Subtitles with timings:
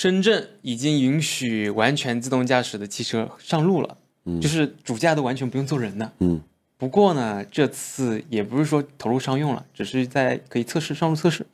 [0.00, 3.98] 深圳已经允许完全自动驾驶的汽车上路了，
[4.40, 6.10] 就是主驾都完全不用坐人的。
[6.20, 6.40] 嗯，
[6.78, 11.44] 不过呢，这次也不是说投入商用了，只是在可以测试上路测试。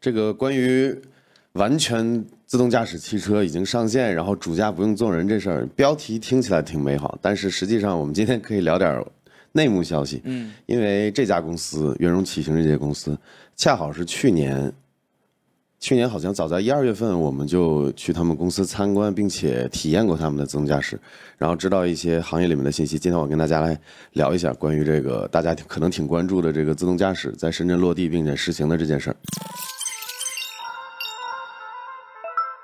[0.00, 0.96] 这个关于
[1.54, 9.04] 完全自动驾驶汽车已经上线，然后主驾不用坐人这事儿，标题听起来挺美好，但是实际上我们今天可以聊点
[9.50, 10.20] 内幕消息。
[10.22, 13.18] 嗯，因为这家公司元荣启行这家公司，
[13.56, 14.72] 恰好是去年，
[15.82, 20.96] 去年好像早在一二月份，我们就去他们公司参观，并且体验过他们的自动驾驶，
[21.36, 22.96] 然后知道一些行业里面的信息。
[22.96, 23.76] 今天我跟大家来
[24.12, 29.16] 聊一下关于这个大家可能挺关注的这个自动驾驶在深圳落地并且实行的这件事儿。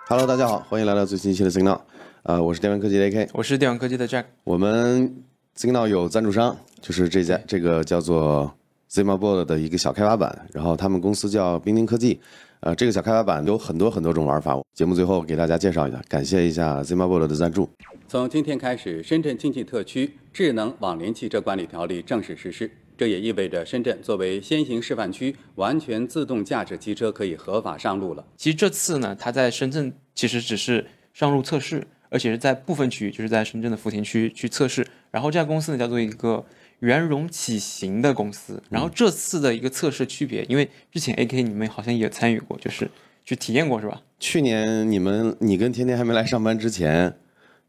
[0.08, 1.80] Hello，大家好，欢迎来到最新一期的 Signal，
[2.22, 4.26] 呃，我是电玩科技的 AK，我是电玩科技的 Jack。
[4.44, 5.12] 我们
[5.56, 8.54] Signal 有赞助商，就是这家这个叫做
[8.92, 12.20] ZimaBoard 的一个小开发板，然后他们公司叫冰晶科技，
[12.60, 17.70] 呃，这个小开发版有很多很多种玩法，节目最后给大家介绍一下，感谢一下 ZimaBoard 的赞助。
[18.08, 22.68] 从今天开始，深圳经济特区智能网联汽车管理条例正式实施。
[22.96, 28.24] 这也意味着深圳作为先行示范区，完全自动驾驶汽车可以合法上路了。
[28.36, 34.84] 其实这次呢，它在深圳其实只是上路测试，而且是在部分区域，就是在深圳的福田区去测试。
[35.12, 36.44] 然后这家公司呢叫做一个
[36.80, 38.62] 元荣启行的公司。
[38.70, 42.90] 然后这次的一个测试区别，因为之前 AK 你们好像也参与过，就是
[43.24, 44.02] 去体验过是吧？
[44.18, 47.14] 去年你们你跟天天还没来上班之前，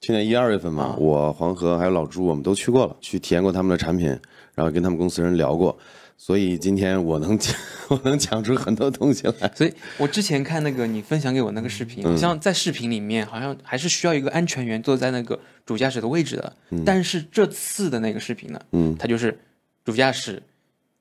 [0.02, 4.18] 去年一二月份嘛，我黄河还有老朱我们都去过了，去体验过他们的产品。
[4.56, 5.78] 然后跟他们公司人聊过，
[6.22, 7.56] 所以今天我能讲，
[7.88, 9.50] 我能讲出很多东西来。
[9.56, 16.54] 所以我之前看那个你分享给我那个视频，好像在视频里面好像还是需要一个安全员坐在那个主驾驶的位置的。
[16.86, 19.40] 但是这次的那个视频呢，嗯，他就是
[19.86, 20.44] 主驾驶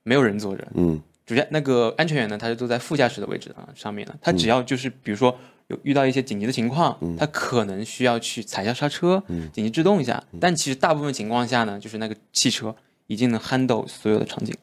[0.05, 4.15] 没有人坐着，嗯，主驾那个安全员呢，他是坐在副驾驶的位置啊上面的。
[4.23, 9.21] 他只要就是比如说有遇到一些紧急的情况，嗯他可能需要去踩一下刹车，
[9.53, 10.23] 紧急制动一下。
[10.41, 12.73] 但其实大部分情况下呢，就是那个汽车。
[13.11, 14.55] 已经能 handle 所有的场景，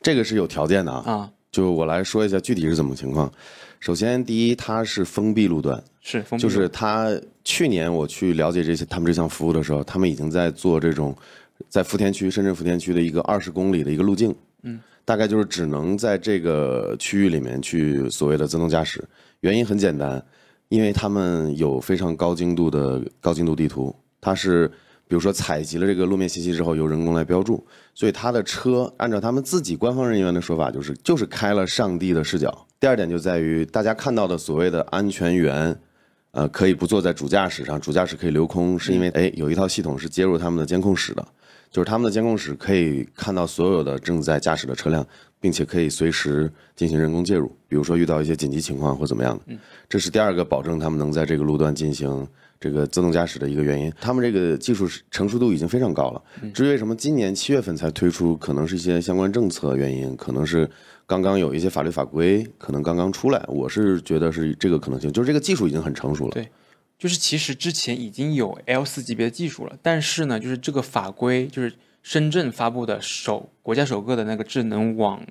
[0.00, 1.02] 这个是有条件的啊。
[1.06, 3.30] 啊，就我来说一下具体是怎么情况。
[3.80, 7.08] 首先，第一，它是封闭路段，是封闭，就是它
[7.44, 11.16] 去年我去了解这些他们这项服务的时候，他们已经在做这种
[11.68, 19.04] 在福田区深圳福田区的一个二十公里的一个路径，嗯，大概就是只能在这个区域里面去所谓的自动驾驶。
[19.40, 20.20] 原因很简单，
[20.68, 24.70] 因为他们有非常高精度的高精度地图，它是。
[25.08, 32.66] 比如说采集了这个路面信息之后，由人工来标注，所以他的车按照他们自己官方人员的说法，就是就是开了上帝的视角。
[32.78, 35.74] 第二点就在于大家看到的所谓的安全员，
[36.32, 41.26] 呃，可以不坐在主驾驶上，主驾驶可以留空，是因为哎有一套系统是接入他们的监控室的，
[41.70, 45.04] 就是他们的监控室可以看到所有的正在驾驶的车辆，
[45.40, 49.56] 并且可以随时进行人工介入，比如说遇到一些紧急情况或怎么样的。
[49.88, 52.28] 这是第二个保证他们能在这个路段进行。
[52.60, 56.22] 这个自动驾驶的一个原因，他们这个技术成熟度已经非常高了。
[56.52, 60.68] 至于为什么今年七月份才推出，可能是一些相关政策原因，可能是
[61.06, 63.44] 刚刚有一些法律法规可能刚刚出来。
[63.46, 66.32] 我是觉得是这个可能性，就是这个技术已经很成熟了。
[66.32, 66.48] 对，
[66.98, 75.22] 就是其实之前已经有 L 四级别的技术了，但是呢，就是这个法规，就是深圳发布的首国家首个的那个智能网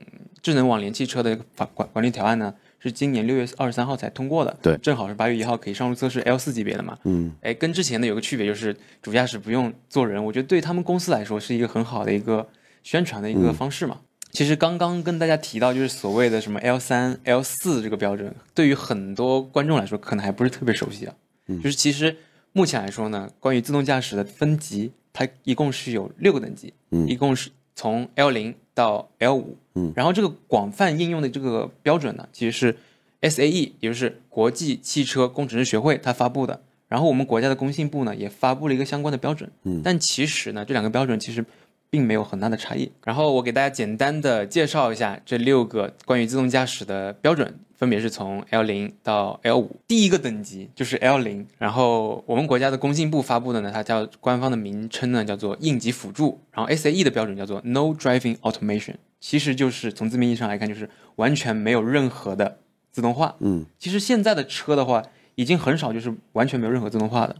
[0.41, 2.53] 智能网联汽车的法管管理条案呢。
[2.79, 6.97] 是今年六月二十三号才通过的，对，正好是八月一号可以上路测试 L 四级别的嘛。
[7.03, 12.47] 嗯，哎，跟之前的有个区别就是主驾驶不用坐人，我觉得对他们公司来说是一个很好的一个
[12.83, 13.99] 宣传的一个方式嘛。
[14.31, 21.15] 其实刚刚跟大家提到就是所谓的什么 L 三、L 四这个标准，对于很多观众来说可能还不是特别熟悉啊。
[21.47, 22.15] 嗯，就是其实
[22.51, 32.75] 目前来说呢，关于自动驾驶的分级，它一共是有六个等级，嗯，一共是从 L 零到 L 五，嗯，然后这个广泛应用的这个标准呢，其实是。
[33.19, 41.43] SAE 也就是国际汽车工程师学会它发布的，然后我们国家的工信部呢也发布了一个相关的标准，嗯，但其实呢这两个标准其实
[41.89, 42.91] 并没有很大的差异。
[43.03, 49.79] 然后我给大家简单的介绍一下这六个关于自动驾驶的标准，分别是从 L 零到 L 五。
[49.87, 62.57] 第一个等级就是 L 零，然后我们国家的工信部发布的呢，它叫官方的名称呢叫做应急辅助，然后 SAE 的标准叫做 No Driving Automation，其实就是从字面意义上来看就是完全没有任何的。
[62.89, 65.03] 自动化，嗯，其实现在的车的话，
[65.35, 67.35] 已经很少就是完全没有任何自动化的，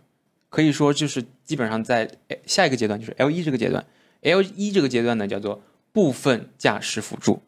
[0.49, 2.07] 可以说就是基本上在
[2.45, 3.83] 下一个阶段，就是 L 一这个阶段
[4.21, 7.41] ，L 一这个阶段呢叫做部分驾驶辅助，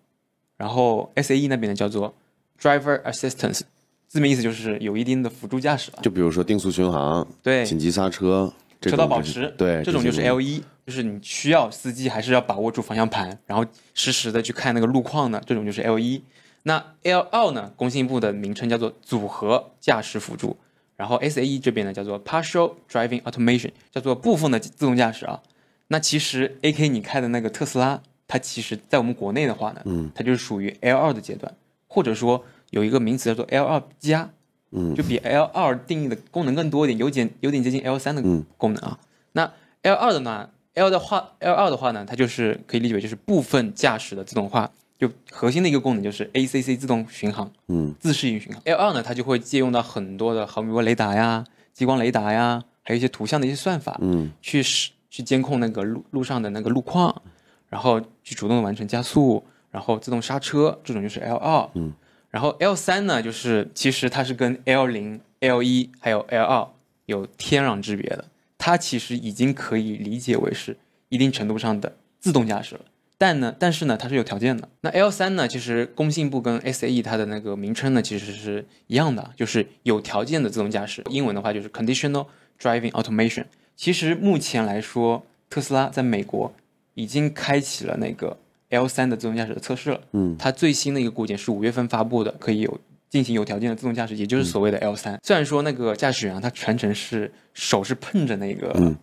[0.58, 2.16] 然后 SAE 那边呢叫做
[2.62, 3.62] Driver Assistance，
[4.08, 8.52] 字面意思就是有一定的辅助驾驶了，就比如说定速巡航，对，紧急刹车，
[8.82, 16.24] 车道保持，对，这种就是 L 一，就是你需要司机还是要把握住方向盘，然后实时的去看那个路况的，这种就是 L 一。
[16.64, 17.72] 那 L 二呢？
[17.78, 20.58] 工信部的名称叫做组合驾驶辅助，
[20.98, 25.42] 然后 SAE 这边呢叫做 Partial Driving Automation，叫做部分的自动驾驶啊。
[25.88, 31.52] 那其实 AK 你开的那个特斯拉，它其实在我们国内的话呢，嗯，它就是属于 L 二的阶段，
[31.90, 34.30] 或者说有一个名词叫做 L 二加，
[34.72, 38.22] 嗯，就比 L 二定义的功能更多一点，有点有点接近 L 三的
[38.56, 38.98] 功能啊。
[39.34, 39.52] 那
[39.82, 48.62] L 二的呢，L 的话，L 二的话呢，它就是可以理解为就是部分驾驶的自动化，就核心的一个功能就是 ACC 自动巡航，嗯，自适应巡航。
[48.66, 51.44] L 二呢，它就会借用到很多的毫米波雷达呀、
[51.74, 57.22] 激光雷达呀，还有一些图像的一些算法，嗯，去使去监控那个路路上的那个路况，
[57.70, 61.94] 然后去主动的完成加速，然后自动刹车，这种就是 L 二，嗯，
[62.30, 66.68] 然后 L 三呢，就是其实它是跟 L 零、L 一还有 L 二
[67.06, 68.26] 有天壤之别的，
[68.58, 70.78] 它其实已经可以理解为是
[71.10, 72.82] 一定程度上的自动驾驶了。
[73.18, 74.70] 但呢，但是呢，它是有条件的。
[74.80, 81.04] 那 L 三呢，其实工信部跟 SAE 它的那个名称呢，其实是一样的，就是有条件的自动驾驶。
[81.10, 82.28] 英文的话就是 Conditional
[82.58, 83.46] Driving Automation。
[83.76, 86.54] 其实目前来说，特斯拉在美国
[86.94, 88.38] 已经开启了那个
[88.70, 90.02] L 三的自动驾驶的测试了。
[90.12, 92.80] 嗯，它最新的一个固件是五月份发布的，可以有
[93.10, 95.20] 进行有条件的自动驾驶，也就是所谓的 L 三。
[95.24, 98.96] 虽然说那个驾驶员啊，他全程是手是碰着那个嗯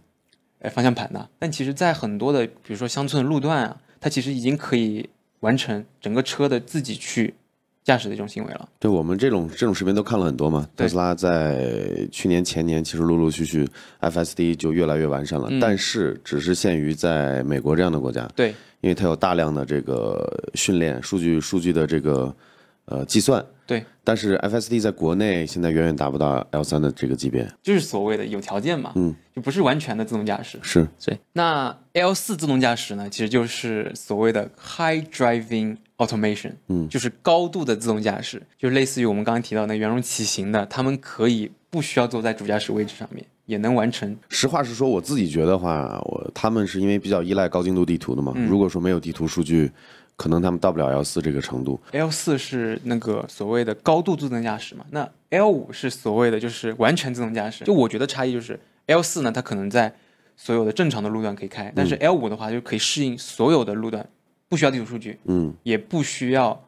[0.60, 5.08] 呃方向盘的，但其实在很多的比如说乡村的路段啊，它其实已经可以
[5.40, 7.34] 完成整个车的自己去
[7.86, 8.68] 驾驶的一种行为了。
[8.80, 10.68] 对我们这种这种视频都看了很多嘛。
[10.76, 13.66] 特斯拉在去年前年其实陆陆续续
[14.00, 18.50] FSD 就越来越完善了，嗯但是只是限于在美国这样的国家，对，
[18.80, 22.34] 因为它有大量的这个训练数据数据的这个
[22.86, 23.42] 呃计算。
[23.68, 27.48] 对，但是 FSD 在国内现在远远达不到 L 三的这个级别。
[27.64, 30.56] 就是所谓的有条件嘛，嗯，就不是完全的自动驾驶。
[30.62, 44.16] 是，对，那 L 四自动驾驶呢，其实就是所谓的 High Driving Automation，嗯就是高度的自动驾驶，就类似于我们刚刚提到那个圆融骑行的，他们可以不需要坐在主驾驶位置上面，也能完成。
[44.28, 48.32] 实话实说，我自己觉得话，我他们是因为比较依赖高精度地图的嘛。
[48.36, 49.70] 嗯如果说没有地图数据，
[50.16, 51.80] 可能他们到不了 L 四这个程度。
[51.92, 57.64] L 四是那个所谓的高度自动驾驶嘛，那 L 五是所谓的就是完全自动驾驶。
[57.64, 59.94] 就我觉得差异就是 L 四呢，它可能在
[60.36, 64.06] 所有的正常的路段可以开，但是 L 五的话就可以适应所有的路段，
[64.48, 66.60] 不需要地图数据，嗯，也不需要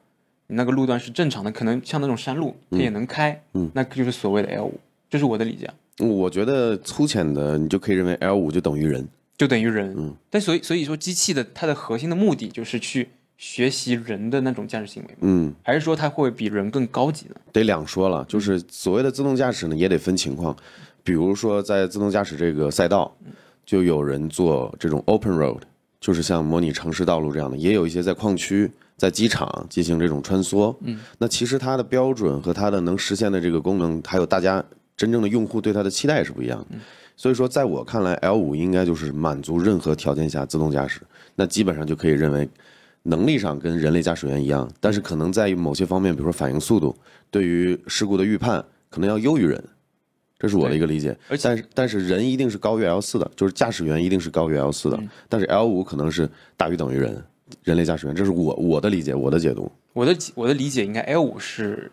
[0.47, 9.07] 你那个路段是正常的，可能像那种山路它也能开，嗯，那就是所谓的 L 五，这是我的理解啊，我觉得粗浅的，你就可以认为 L 5就等于人。
[9.37, 9.95] 就等于人。
[9.97, 17.37] 嗯，但所以所以说机器的它的核心的目的就是去学习人的那种驾驶行为嘛，嗯，还是说它会比人更高级呢？
[17.53, 20.57] 得两说了，就是所谓的自动驾驶呢，也得分情况。
[21.05, 23.17] 比如说在自动驾驶这个赛道，
[23.65, 25.61] 就有人做这种 open road，
[26.01, 30.75] 就是像模拟城市道路这样的，也有一些在矿区、在机场进行这种穿梭。
[30.83, 34.65] 嗯，那其实它的标准和它的能实现的这个功能，还有大家
[34.97, 36.77] 真正的用户对它的期待是不一样的。
[37.17, 41.01] 所以说，在我看来，L 5应该就是满足任何条件下自动驾驶，
[41.35, 42.49] 那基本上就可以认为
[43.03, 46.95] 能力上跟人类驾驶员一样，但是可能在于某些方面，比如说反应速度，
[47.29, 49.63] 对于事故的预判可能要优于人，
[50.39, 51.17] 这是我的一个理解。
[51.29, 57.23] 而且但是但是人一定是高于 L 4的，就是驾驶员一定是高于 L 4的，嗯但是 L 5可能是大于等于人，
[57.65, 59.71] 人类驾驶员，这是我我的理解，我的解读。
[59.93, 61.91] 我的我的理解应该 L 五是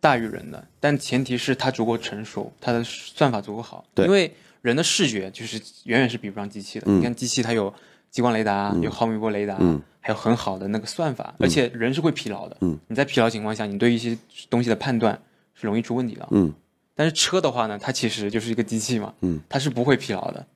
[0.00, 3.84] 大于人的，但前提是它足够成熟，它的算法足够好。
[3.94, 6.86] 对因为人的视觉就是远远是比不上机器的。
[6.88, 7.72] 嗯你看机器它有
[8.10, 12.56] 激光雷达，有毫米波雷达，嗯还有很好的那个算法，而且人是会疲劳的。
[12.62, 14.16] 嗯你在疲劳情况下，你对一些
[14.48, 15.20] 东西的判断
[15.54, 16.26] 是容易出问题的。
[16.30, 16.52] 嗯
[16.94, 20.46] 但是车的话呢，它其实就是一个机器嘛，嗯，它是不会疲劳的。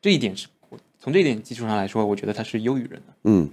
[0.00, 0.46] 这一点是
[0.98, 3.14] 从这一点基础上来说，我觉得它是优于人的。
[3.24, 3.50] 嗯，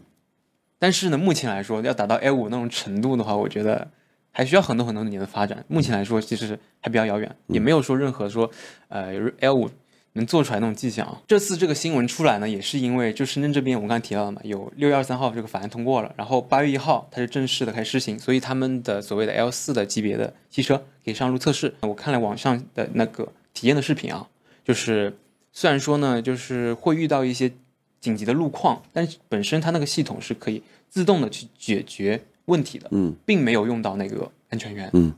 [0.78, 3.88] 但是呢，目前来说要达到 L 五那种程度的话，我觉得
[4.32, 5.64] 还需要很多很多年的发展。
[5.68, 8.50] 目前来说，其实还比较遥远，也没有说任何说
[8.90, 9.70] 呃 L 五
[10.16, 11.22] 能做出来那种迹象啊。
[11.28, 21.74] 这次这个新闻出来呢，也是因为就深圳这边我们刚才提到了嘛，有六月二十三号这个法案通过了，然后八月一号它就正式的开始施行，所以他们的所谓的 L 四的级别的汽车可以上路测试。
[21.82, 24.28] 我看了网上的那个体验的视频啊，
[24.64, 25.18] 就是
[25.52, 27.52] 虽然说呢，就是会遇到一些
[28.00, 35.14] 紧急的路况，但是本身它那个系统是可以自动的去解决问题的，嗯，并没有用到那个安全员，嗯。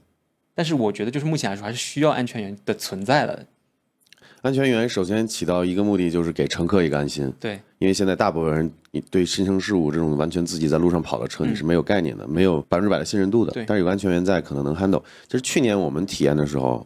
[0.56, 3.46] 但是我觉得，就是目前来说，还是需要安全员的存在的。
[4.42, 7.32] 安全员首先起到一个目的，就是给乘客一个安心。
[7.40, 13.66] 对，因为现在大部分人你对新生事物这种完全自己在路上跑的车，嗯你是没有概念的，没有百分之百的信任度的对。
[13.66, 15.02] 但是有安全员在，可能能 handle。
[15.28, 16.86] 就是去年我们体验的时候，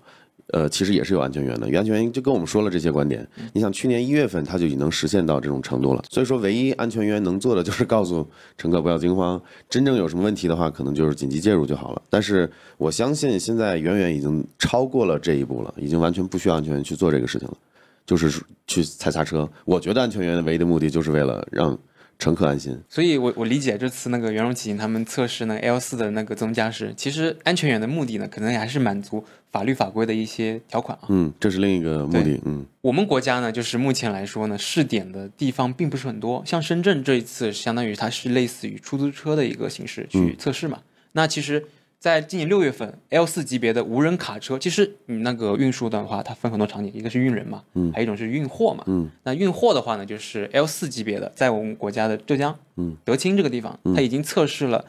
[0.52, 1.66] 呃，其实也是有安全员的。
[1.78, 3.28] 安全员就跟我们说了这些观点。
[3.54, 6.04] 你想，去年一月份他就已经能实现到这种程度了。
[6.10, 8.28] 所以说，唯一安全员能做的就是告诉
[8.58, 12.02] 乘客不要惊慌，真正有什么问题的话，可能就是紧急介入就好了。
[12.10, 17.58] 但是我相信现在远远已经超过了这一步了，已经完全不需要安全员去做这个事情了，
[18.06, 19.50] 就是去踩刹车。
[19.66, 21.78] 我觉得安全员的唯一的目的就是为了让。
[22.22, 31.08] 乘客安心，所以我我理解这次那个元荣启行他们测试那个 L 四的那个自动驾驶，其实安全员的目的呢，可能还是满足法律法规的一些条款啊。
[31.10, 32.40] 嗯，这是另一个目的。
[32.46, 40.80] 嗯，我们国家呢，就是目前来说呢，试点的地方并不是很多，像深圳这一次，相当于它是类似于出租车的一个形式去测试嘛。
[41.14, 41.66] 那其实。
[42.02, 54.84] 在今年六月份，L 四级别的无人卡车，其实你那个运输的话，它分很多场景，一个是运人嘛，嗯，还有一种是运货嘛，嗯，那运货的话呢，就是 L 四级别的，在我们国家的浙江，嗯，德清这个地方，它已经测试了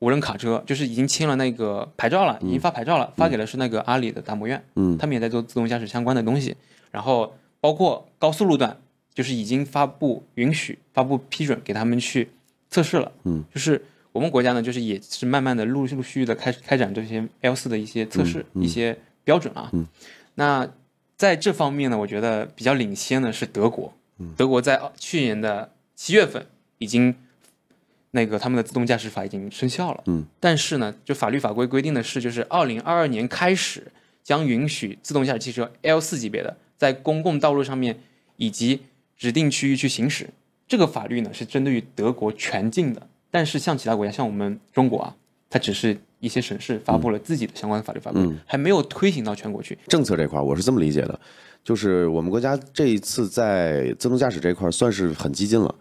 [0.00, 6.56] 无人卡车，就是已经签了那个牌照了，已经发牌照了，发给了是那个阿里的达摩院，嗯，他们也在做自动驾驶相关的东西，
[6.90, 8.76] 然后包括高速路段，
[9.14, 12.28] 就是已经发布允许、发布批准给他们去
[12.68, 13.80] 测试了，嗯，就是。
[14.12, 19.70] 我们国家呢，就是也是慢慢的陆陆续续的开开展这些 L 四的一些测试、一些标准啊。
[20.34, 20.68] 那
[21.16, 23.92] 在这方面呢，我觉得比较领先的是德国。
[24.36, 26.46] 德国在去年的七月份
[26.78, 27.14] 已经
[28.10, 30.02] 那个他们的自动驾驶法已经生效了。
[30.06, 30.26] 嗯。
[30.40, 33.92] 但是呢，就法律法规规定的是，就是二零二二年开始
[34.24, 38.00] 将允许自动驾驶汽车 L 四级别的在公共道路上面
[38.36, 38.82] 以及
[39.16, 40.30] 指定区域去行驶。
[40.66, 43.08] 这个法律呢是针对于德国全境的。
[43.30, 45.14] 但是像其他国家，像我们中国啊，
[45.50, 49.78] 它只是一些省市发布了自己的相关的法律法规，还没有推行到全国去。
[49.88, 51.20] 政策这块，我是这么理解的，
[51.62, 55.74] 就是我们国家这一次在自动驾驶这块算是很激进了，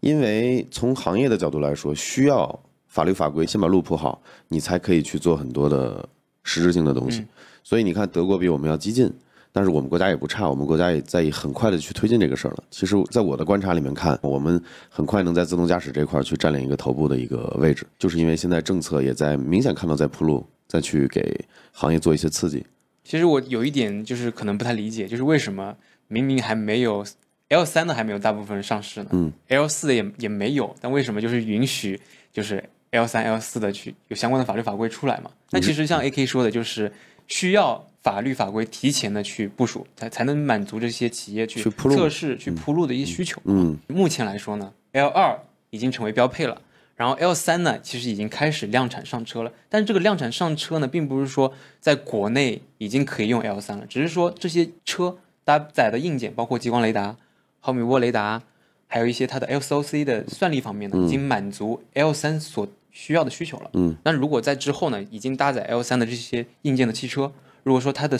[0.00, 6.08] 因为从行业的角度来说，需要法律法规先把路铺好，你才可以去做很多的
[6.42, 7.24] 实质性的东西。
[7.62, 9.12] 所以你看，德国比我们要激进。
[9.52, 12.64] 但是我们国家也不差，我们国家也在很快的去推进这个事儿了。
[12.70, 21.38] 其实，在我的观察里面看，我们很快能在自动驾驶这块儿去占领一个头部的一个位置，就是因为现在政策也在明显看到在铺路，再去给
[21.72, 22.64] 行业做一些刺激。
[23.02, 25.74] 其实我有一点就是可能不太理解，就是为什么
[26.06, 27.04] 明明还没有
[27.48, 29.08] L 三的还没有大部分上市呢？
[29.10, 32.00] 嗯，L 四的也也没有，但为什么就是允许
[32.32, 35.30] 就是 L 三、L 四的去有相关的法律法规出来嘛？
[35.50, 36.92] 那其实像 AK 说的，就是
[37.30, 37.86] 需要。
[38.02, 43.38] 法律法规提前的去部署，才才能满足这些企业去测试、去铺路的一些需求。
[43.44, 46.62] 嗯，目前来说呢，L 二已经成为标配了，
[46.96, 49.52] 然后 L 三呢，其实已经开始量产上车了。
[49.68, 57.14] 但是这个量产上车呢，并不是说在国内已经可以用 L 三了，只是说这些车搭载的硬件，包括激光雷达、
[57.58, 58.42] 毫米波雷达，
[58.86, 63.70] 还有一些它的 SOC 的算力方面呢，已经满足 L 三所需要的需求了。
[63.74, 67.32] 嗯，那如果在之后呢，已经搭载 L 三的这些硬件的汽车，
[67.62, 68.18] 如果说它的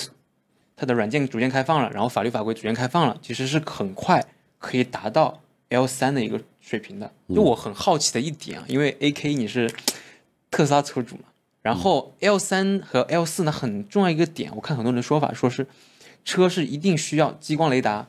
[0.76, 4.24] 它的软件逐渐开放了，然后法律法规逐渐开放了，其实是很快
[4.58, 7.12] 可以达到 L 三的一个水平的。
[7.34, 9.70] 就我很好奇的一点啊，因为 A K 你是
[10.50, 11.24] 特斯拉车主嘛，
[11.62, 15.66] 然后 L 三和 L 四呢很重要一个点，我看很多人的说法说是
[16.24, 18.08] 车是一定需要激光雷达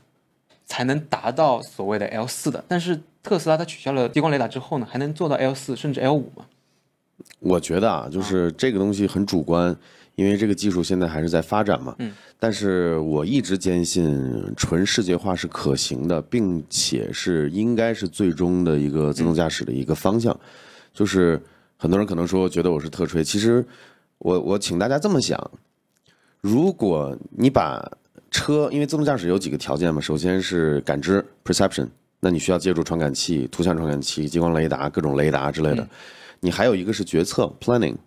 [0.65, 6.45] 才能达到所谓的 L 四的，但是特斯拉它取消了激光雷达之后呢，还能做到 L 四甚至 L 五吗？
[7.39, 9.75] 我觉得啊，就是这个东西很主观。
[10.15, 20.37] 因为这个技术现在还是在发展嘛，嗯，但是我一直坚信纯视觉化是可行的，并且是应该是最终的一个自动驾驶的一个方向。
[20.93, 21.41] 就是
[21.77, 23.65] 很多人可能说觉得我是特吹，其实
[24.17, 25.51] 我我请大家这么想：
[26.41, 27.81] 如果你把
[28.29, 31.87] 车，因为自动驾驶有几个条件嘛，首先是感知 （perception），
[32.21, 35.83] 那你需要借助传感器、图像传感器、激光雷达、各种雷达之类的；
[36.39, 37.97] 你还有一个是决策 （planning）。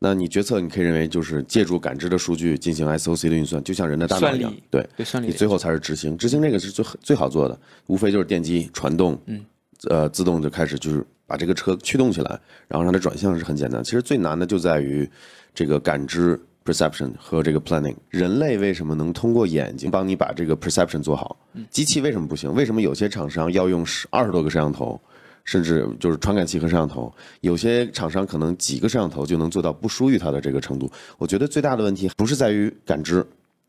[0.00, 4.86] 那你决策，你可以认为就是借助感知的数据进行 SOC 的运算，就像人的大脑一样，对，
[5.22, 6.18] 你最后才是执行。
[6.18, 9.42] 执行这个是最最好做的，无非就是电机传动，嗯，
[9.88, 13.82] 呃，自动就开始就是把这个车驱动起来，然后让它转向是很简单。
[13.82, 15.08] 其实最难的就在于
[15.54, 17.96] 这个感知 perception 和这个 planning。
[18.10, 21.36] 人类为什么能通过眼睛帮你把这个 perception 做好？
[21.70, 22.54] 机器为什么不行？
[22.54, 25.00] 为什么有些厂商要用十二十多个摄像头？
[25.44, 30.90] 甚至就是传感器和摄像头，有些厂商可能几个摄像头就能做到不输于它的这个程度。
[31.18, 33.22] 我觉得最大的问题不是在于感知，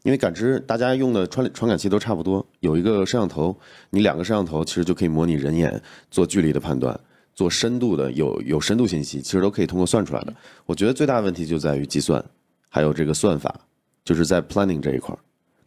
[0.03, 3.53] 因为感知大家用的传传感器都差不多，有一个摄像头，
[3.89, 6.97] 你两个摄像头其实就可以模拟人眼做距离的判断，
[7.33, 10.33] 做深度的有有深度信息，其实都可以通过算出来的。
[10.65, 12.23] 我觉得最大的问题就在于计算，
[12.75, 13.55] 还有这个算法，
[14.03, 15.15] 就是在 planning 这一块。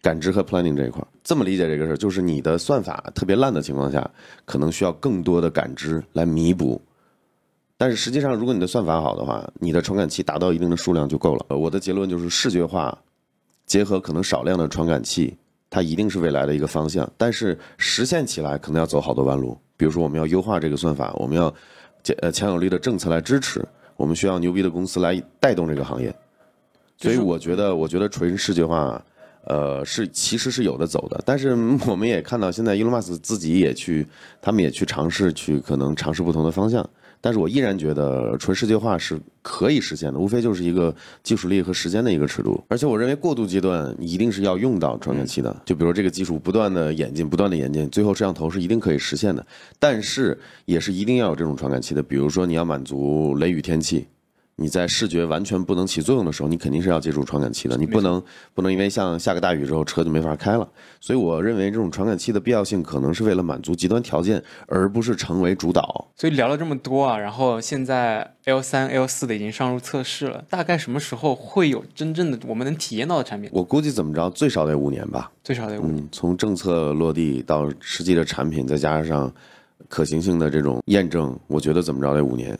[0.02, 4.08] 感知和 planning 这一块，这么理解这个事儿，就是你的算法特别烂的情况下，
[4.44, 6.78] 可能需要更多的感知来弥补。
[7.78, 11.56] 但是实际上，如果你的算法好的话，你的传感器达到一定的数量就够了。
[11.56, 12.96] 我的结论就是视觉化
[13.64, 15.34] 结合可能少量的传感器，
[15.70, 17.10] 它一定是未来的一个方向。
[17.16, 21.52] 但是实现起来可能要走好多弯路，比如说我们要优化这个算法，我们要
[22.20, 26.14] 呃强有力的政策来支持，我们需要牛逼的公司来带动这个行业。
[26.98, 29.00] 所以我觉得，我觉得纯视觉化，
[29.44, 31.20] 呃，是其实是有的走的。
[31.24, 31.50] 但是
[31.86, 34.04] 我们也看到，现在伊隆马斯自己也去，
[34.42, 36.84] 他们也去尝试去可能尝试不同的方向。
[37.20, 42.62] 但是我依然觉得纯视觉化是可以实现的，无非就是一个技术力和时间的一个尺度。
[42.68, 49.44] 而且我认为过渡阶段一定是要用到传感器的，就比如这个技术不断的演进，不断的演进，最后摄像头是一定可以实现的。
[49.80, 54.06] 但是也是一定要有这种传感器的，比如说你要满足雷雨天气。
[54.60, 57.76] 你在视觉完全不能起作用的时候，你肯定是要借助传感器的。
[57.76, 58.20] 你不能
[58.54, 60.68] 不能因为像下个大雨之后车就没法开了。
[61.00, 66.08] 所以我认为这种传感器的必要性可能是为了满足极端条件，而不是成为主导。
[66.16, 73.48] 所以聊了这么多啊，然后现在 L 三、L 四的已经上路测试了，大概什么时候会有真正的我们能体验到的产品？
[73.52, 75.30] 我估计怎么着，最少得五年吧。
[75.44, 76.08] 最少得五年。
[76.10, 79.32] 从政策落地到实际的产品，再加上
[79.88, 82.58] 可行性的这种验证，我觉得怎么着得五年。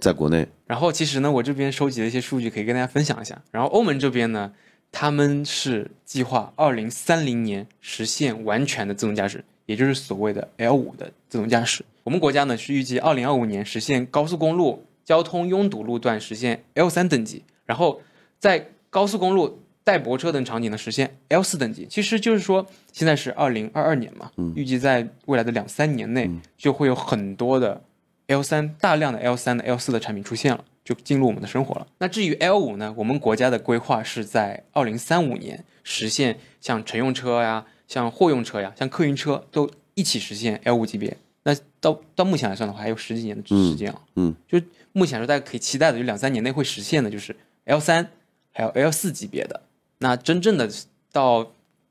[0.00, 3.40] 在国内，然后其实呢，我这边收集了一些数据，可以跟大家分享一下。
[3.50, 4.52] 然后欧盟这边呢，
[4.90, 11.84] 他们是计划二零三零年实现完全的自动驾驶，也就是所谓的 L 五的自动驾驶。
[12.02, 18.00] 我们国家呢是预计二零二五年实现高速公路交通拥堵路段实现 L 三等级，然后
[18.38, 21.86] 在高速公路带泊车等场景呢实现 L 四等级。
[21.90, 27.82] 其实就是说，现在是二零二二年嘛，预计在未来的两三年内就会有很多的。
[28.30, 31.86] L 三大量的 L 三的 L 四的产品出现了，就进入我们的生活了。
[31.98, 32.94] 那至于 L 五呢？
[32.96, 41.16] 我们国家的规划是在二零三五年实现像乘用车呀、像货用车呀、像客运车都一起实现 L 五级别。
[41.42, 44.00] 那到到目前来算的话，还有十几年的时间啊。
[44.14, 44.60] 嗯，就
[44.92, 47.34] 目前来说，大家可以期待的，就两三年内会实现的，就是
[47.64, 48.08] L 三
[48.52, 49.62] 还有 L 四级别的。
[49.98, 50.70] 那真正的
[51.10, 51.50] 到。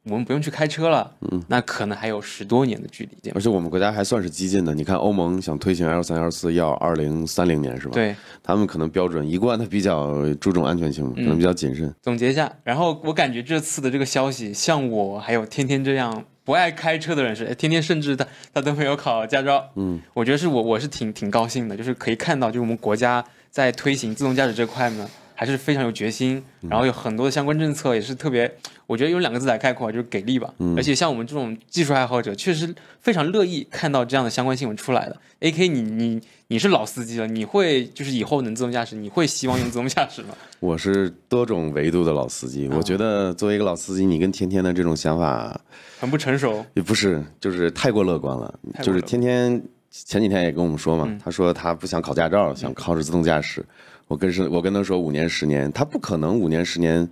[0.10, 3.32] 我们不用去开车了，嗯，那可能还有十多年的距离。
[3.32, 7.94] 而且我们国家还算是激进的，你看欧盟想推行 L 三 L 四要二零三零年是吧？
[7.94, 11.94] 对，他们可能标准一贯的比较注重安全性，可能比较谨慎。
[12.02, 25.08] 总结一下，然后我感觉这次的这个消息，像我还有天天这样不爱开车的人是，天天甚至他他都没有考驾照，嗯，我觉得是我我是挺挺高兴的，就是可以看到，就是我们国家在推行自动驾驶这块呢。
[25.40, 28.54] 还是非常有决心，然后有很多的相关政策也是特别，
[28.86, 30.54] 我觉得用两个字来概括就是给力吧。
[30.76, 35.16] 而且像我们这种技术爱好者，确实非常乐意看到这样的相关新闻出来的。
[35.40, 40.36] A K，你你你是老司机了，你会就是以后能自动驾驶，你会希望用自动驾驶吗？
[40.60, 45.58] 我是多种维度的老司机，我觉得作为一个老司机，你跟天天的这种想法
[46.02, 48.54] 很不成熟，也不是，就是太过乐观了。
[48.82, 53.66] 就是天天前几天也跟我们说嘛，他说他不想考驾照，想靠着自动驾驶。
[54.08, 57.08] 我跟是，我跟他说五年十年，他不可能五年十年，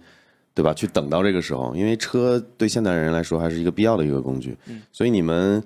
[0.54, 0.74] 对吧？
[0.74, 4.58] 去等到这个时候，因为车对现代人来说还是一个必要的一个工具。
[4.68, 5.64] 嗯，所以你们。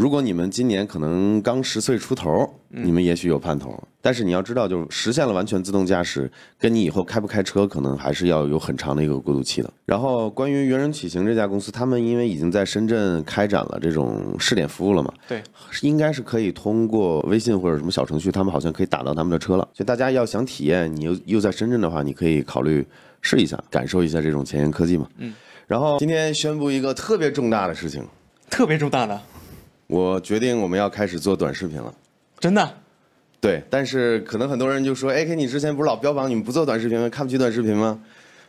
[0.00, 3.78] 如果你们今年可能刚十岁出头，你们也许有盼头。
[4.00, 9.70] 但是你要知道，就是实现了完全自动驾驶，跟你以后开不开车，可能还是要有很长的一个过渡期的。
[9.84, 15.42] 然后，关于猿人启行这家公司，他们因为已经在深圳开展了这种试点服务了嘛，对，
[15.82, 19.68] 应该是可以通过微信或者什么小程序，他们好像可以打到他们的车了。
[19.74, 22.82] 所以大家要想体验，你又又在深圳的话，你可以考虑
[23.20, 25.06] 试一下，感受一下这种前沿科技嘛。
[25.18, 25.34] 嗯。
[25.66, 28.02] 然后今天宣布一个特别重大的事情，
[28.48, 29.20] 特别重大的。
[29.90, 31.92] 我决定我们要开始做短视频了，
[32.38, 32.74] 真的？
[33.40, 37.08] 对，但是可能很多人就说，AK 你之前不是老标榜你们不做短视频吗？
[37.08, 38.00] 看不起短视频吗？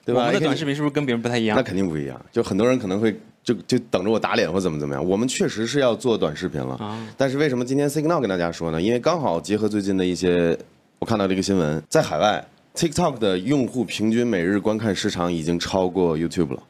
[0.05, 0.21] 对吧？
[0.21, 1.57] 我们的短视频是不是跟别人不太一样？
[1.57, 5.03] 那肯定不一样，就很多人可能会就就等着我打脸或怎么怎么样。
[5.03, 6.79] 我们确实是要做短视频了，
[7.17, 8.81] 但是为什么今天 Signal 跟大家说呢？
[8.81, 10.57] 因为刚好结合最近的一些，
[10.99, 16.61] 我看到这个新闻，在海外 TikTok 的用户平均每日观看时长已经超过 YouTube 了。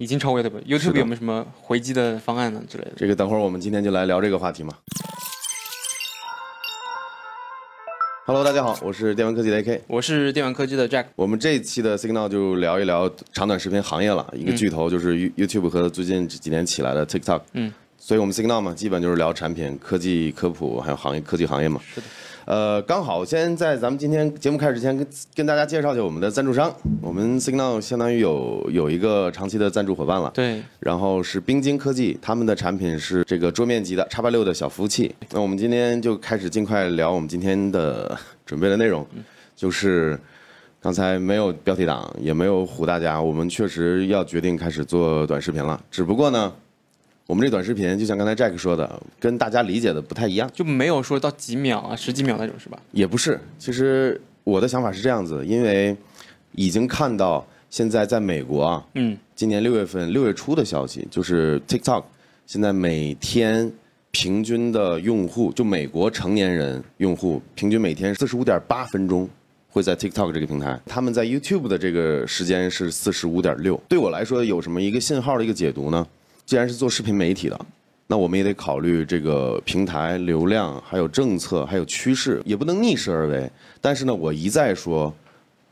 [0.00, 2.92] 已经超过 YouTube，YouTube 有没有什么回击的方案呢之类的？
[2.96, 4.72] 这个等会儿我们今天就来聊这个话题嘛。
[8.24, 11.04] Hello，大家好，我是电玩科技的 AK，我是电玩科技的 Jack。
[11.16, 17.42] 我们这一期的 Signal 就聊一聊长短视频行业了，一个巨头就是 YouTube 和最近这几年起来的 TikTok。
[17.52, 21.78] 嗯，所以我们 Signal 嘛，基本就是聊产品、科技科普，还有行业科技行业嘛。
[21.94, 22.06] 是的。
[22.50, 26.74] 呃，刚好先在咱们今天节目开始之前，跟跟大家介绍一下我们的赞助商。
[27.00, 30.32] 我们 Signal 相当于有有一个长期的赞助伙伴了。
[30.34, 30.60] 对。
[30.80, 35.14] 然后是冰晶科技，他们的产品是这个桌面级的叉八六的小服务器。
[35.30, 39.06] 那我们今天就开始尽快聊我们今天的准备的内容，
[39.54, 40.18] 就是
[40.80, 45.80] 刚才没有标题党，也没有唬大家，我们确实要决定开始做短视频了。
[45.88, 46.52] 只不过呢。
[47.30, 52.76] 我们这短视频就像刚才 Jack 说的，跟大家理解的不太一样，就没有说到几秒啊、十几秒那种，是吧？
[52.90, 55.96] 也不是，其实我的想法是这样子，因为
[56.56, 62.02] 已经看到现在在美国啊，嗯，今年六月份六月初的消息，就是 TikTok
[62.48, 63.72] 现在每天
[64.10, 69.30] 平均的用户，就美国成年人用户平均每天四十五点八分钟
[69.68, 73.80] 会在 TikTok 这个平台，他们在 YouTube 的这个时间是四十五点六。
[73.88, 76.04] 对我来说，有什么一个信号的一个解读呢？
[76.50, 77.56] 既然是做视频媒体的，
[78.08, 83.48] 那我们也得考虑这个平台流量，还有政策，还有趋势，也不能逆势而为。
[83.80, 85.14] 但是呢，我一再说。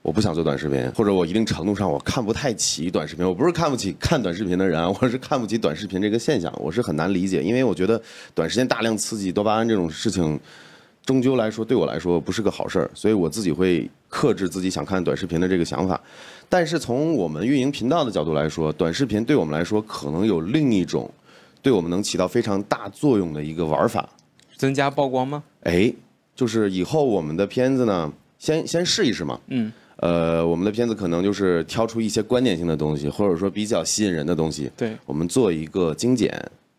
[0.03, 3.27] 我不想做短视频，或者我一定程度上我看不太起短视频。
[3.27, 8.01] 我不是看不起看短视频的人，我是看不起短视频这个现象，我是很难理解，因为我觉得
[8.33, 10.39] 短时间大量刺激多巴胺这种事情，
[11.05, 16.01] 终究来说对我来说不是个好事儿，所以我自己会克制自己想看短视频的这个想法。
[16.49, 21.11] 但是从我们运营频道的角度来说，短视频对我们来说可能有另一种
[21.61, 24.09] 对我们能起到非常大作用的一个玩法，
[24.57, 25.43] 增加曝光吗？
[25.65, 25.93] 哎，
[26.35, 29.39] 就是以后我们的片子呢，先先试一试嘛。
[29.49, 29.73] 嗯。
[30.01, 36.33] 呃，我们的片子可能就是挑出一些观点性的东西，或者说比较吸引人的东西，对，我们做一个精简，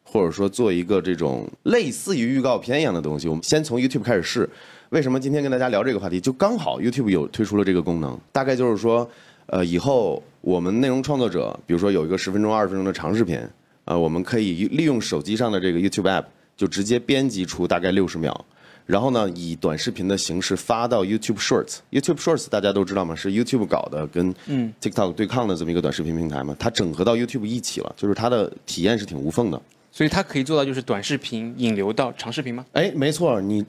[0.05, 3.27] 或者说做一个这种类似于预告片一样的东西。
[3.27, 4.49] 我们先从 YouTube 开始试。
[4.91, 6.17] 为什么今天跟大家聊这个话题？
[6.21, 9.05] 就刚好 YouTube 有推出了这个功能，大概就是说，
[9.51, 13.39] 呃，以后我们内容创作者，比如说有一个十分钟、二十分钟的长视频，
[13.85, 18.45] 呃，我们可以利用手机上的这个 YouTube App，就直接编辑出大概六十秒。
[18.85, 21.77] 然后呢，以短视频的形式发到 YouTube Shorts。
[21.91, 23.15] YouTube Shorts 大家都知道吗？
[23.15, 24.33] 是 YouTube 搞的，跟
[24.81, 26.55] TikTok 对抗的这么一个短视频平台嘛。
[26.57, 29.61] 它整合到 YouTube 一起了，就是它的体验是挺无缝的。
[29.91, 32.65] 所以它可以做到就是短视频引流到长视频吗？
[32.73, 33.63] 哎，没错，你，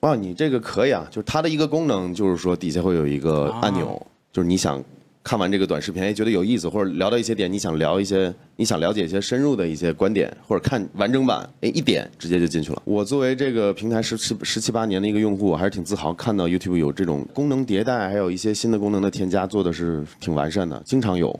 [0.00, 1.06] 哇，你这个可以啊。
[1.10, 4.82] 就是它的一个功能，就是说底下会有一个按钮，就是你想。
[5.24, 12.82] 看完这个短视频，哎，觉得有意思，或者聊到一些点，你想聊一些，你想了解一些深入的一些观点，或者看完整版，哎，一点直接就进去了。
[12.84, 21.38] 我作为这个平台十七十七八年的一个用户，我还是挺自豪，看到 YouTube 有这种功能迭代，还有一些新的功能的添加，做的是挺完善的，经常有。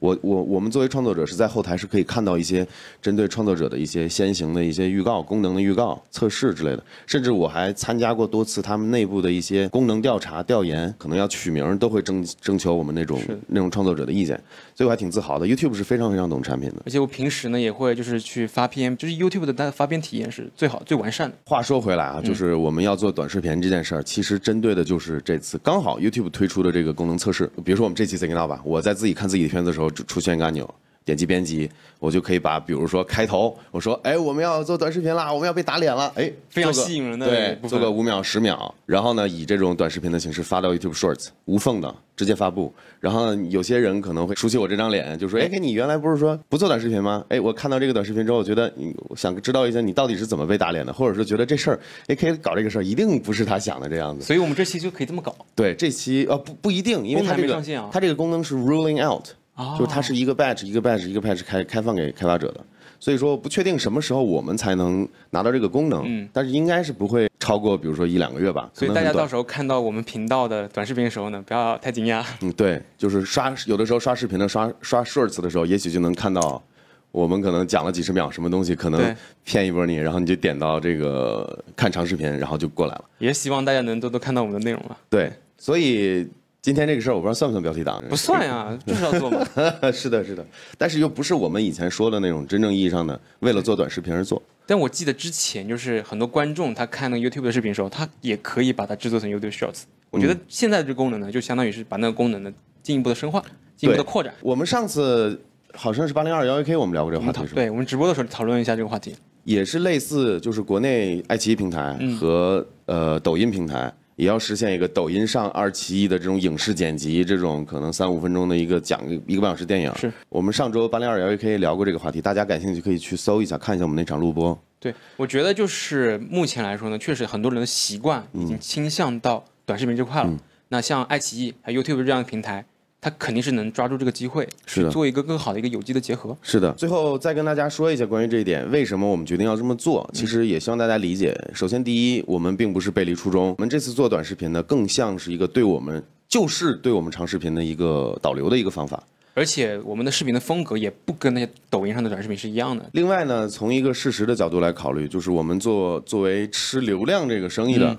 [0.00, 2.66] 我我我们作为创作者是在后台是可以看到一些
[3.02, 14.40] 针对创作者的一些先行的一些预告、功能的预告、测试之类的，甚至我还参加过多次他们内部的一些功能调查调研，可能要取名都会征征求我们那种那种创作者的意见，
[14.74, 15.46] 所以我还挺自豪的。
[15.46, 21.36] YouTube 是非常非常懂产品的，而且我平时呢也会就是去发片，就是 YouTube 的它发片体验是最好最完善的。
[21.44, 29.89] 话说回来啊，就是我们要做短视频这件事儿，其实针对的就是这次刚好 YouTube 推出的这个功能测试，比如说我们这期 z i g n a 吧，我在自己看自己的片子的时候。
[29.90, 30.72] 出现一个按钮，
[31.04, 42.72] 点击编辑，我就可以把，比如说开头，我说，哎，我们要做短视频啦，我们要被打脸了，哎，非常吸引人的，对，做个五秒、十秒，然后呢，以这种短视频的形式发到 YouTube Shorts，无缝的直接发布。
[43.00, 47.24] 然后有些人可能会熟悉我这张脸，就说，哎，你原来不是说不做短视频吗？
[47.30, 48.70] 哎，我看到这个短视频之后，我觉得，
[49.08, 54.22] 我想知道一下你到底是怎么被打脸的，或者是觉得这事儿，哎，可以搞这个事儿，一定不是他想的这样子。
[54.22, 55.34] 所以我们这期就可以这么搞。
[55.54, 57.54] 对，这期呃不不一定，因为它这个
[57.90, 59.28] 它这个功能是 ruling out。
[59.78, 62.60] 就是它是一个 batch 一个 batch 一个 batch 开开放给开发者的，
[62.98, 68.70] 所以说不确定什么时候我们才能拿到这个功能，嗯，但是应该是不会超过比如说一两个月吧。
[68.74, 72.24] 所以大家到时候看到我们频道的短视频的时候呢，不要太惊讶。
[72.42, 76.62] 嗯，对，就是刷有的时候刷视频的刷刷 shorts 的时候，也许就能看到
[77.10, 83.04] 我们可能讲了几十秒什么东西，可能骗一波你，然后你就点到这个看长视频，然后就过来了。
[83.18, 84.96] 也希望大家能多多看到我们的内容了。
[85.08, 86.28] 对，所以。
[86.62, 88.02] 今天这个事儿，我不知道算不算标题党？
[88.06, 89.42] 不算呀， 就是要做嘛。
[89.90, 90.44] 是的，是的，
[90.76, 94.42] 但是又不是我们以前说的那种真正意义上的为了做短视频而做。
[94.66, 99.84] 但我记得之前就是很多观众他看那个 YouTube 的视频的时候，他也可以把它制作成 YouTube Shorts。
[100.10, 103.42] 我觉得现在的这个功能呢，就相当于是把那个功能呢进一步的深化，
[103.74, 104.34] 进一步的扩展。
[104.42, 105.40] 我们上次
[105.72, 107.54] 好像是八零二幺 AK，我们聊过这个话题，是吧？
[107.54, 113.90] 对，我们直播的时候讨论一下这个话题，也是类似，就是国内爱奇艺平台和呃抖音平台。
[114.20, 119.90] 也要实现一个抖音上二七一的这种影视剪辑，这种可能三五分钟的一个讲一个半小时电影。
[119.96, 124.56] 是我们上周八零二幺也可以聊过这个话题，大家感兴趣可以去搜一下，看一下我们那场录播。
[124.78, 130.30] 对，我觉得就是目前来说呢，确实很多人的习惯已经倾向到短视频这块了。
[130.68, 132.62] 那像爱奇艺还有 YouTube 这样的平台。
[133.00, 136.36] 他肯定是能抓住这个机会，是的，做一个更好的一个有机的结合。
[136.42, 140.08] 是的，最后再跟大家说一下关于这一点，为什么我们决定要这么做？
[140.12, 141.34] 其实也希望大家理解。
[141.54, 149.02] 首先，第一，我们并不是背离初衷，我们这次做短视频呢，更像是一个对我们就是对我们长视频的一个导流的一个方法。
[149.32, 152.84] 而且，我们的视频的风格也不跟那些抖音上的短视频是一样的。
[152.92, 157.96] 另外呢，从一个事实的角度来考虑，就是我们做作为吃流量这个生意的，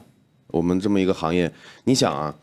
[0.49, 1.51] 我们这么一个行业，
[1.85, 2.35] 你想啊，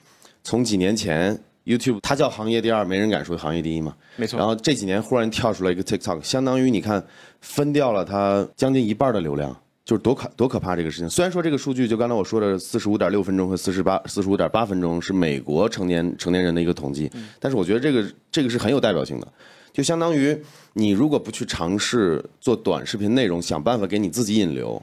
[0.42, 1.38] 从几年前。
[1.68, 3.94] YouTube 它叫行业第二，没人敢说行业第一嘛。
[4.16, 4.38] 没错。
[4.38, 7.04] 然后这几年忽然跳出来一个 TikTok，相当于你看
[7.42, 9.54] 分掉了它将近一半的流量，
[9.85, 11.11] 就是多可多可怕这个事情。
[11.11, 19.28] 虽然说这个数据，就刚才我说的四十五点六分钟和四十八四十五点八分钟是美国成年成年人的一个统计，但是我觉得这个这个是很有代表性的。
[19.70, 20.37] 就相当于
[20.72, 24.83] 你如果不去尝试做短视频内容，想办法给你自己引流，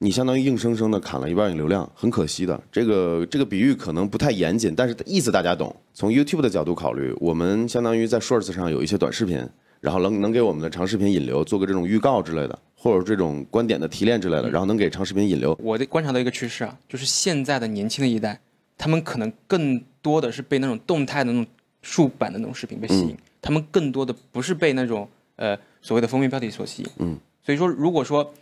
[0.00, 2.60] 你相当于硬生生的砍了一半的流量，很可惜的。
[2.70, 5.74] 这个这个比喻可能不太严谨，但是意思大家懂。
[5.92, 9.44] 从 YouTube 的角度考虑，我们相当于在 Shorts 上有一些短视频，
[9.80, 15.58] 然后能能给我们的长视频引流，做个这种预告之类的，或者这种观点的提炼之类的，然后能给长视频引流。
[15.60, 18.40] 我的观察到一个趋势啊，就是现在的年轻的一代，
[18.76, 21.50] 他们可能更多的是被那种动态的那种
[21.82, 26.88] 竖版的那种视频被吸引，他们更多的不是被那种呃所谓的封面标题所吸引。
[26.98, 28.32] 嗯，所以说如果说